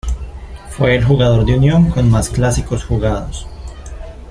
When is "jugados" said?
2.85-3.45